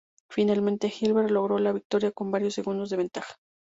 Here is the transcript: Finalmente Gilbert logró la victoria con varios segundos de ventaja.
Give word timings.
Finalmente 0.31 0.89
Gilbert 0.89 1.29
logró 1.29 1.59
la 1.59 1.73
victoria 1.73 2.11
con 2.11 2.31
varios 2.31 2.55
segundos 2.55 2.89
de 2.89 2.97
ventaja. 2.97 3.35